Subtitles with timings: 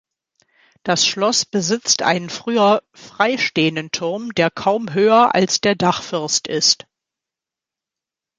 [0.81, 6.87] Das Schloss besitzt einen früher freistehenden Turm, der kaum höher als der Dachfirst ist.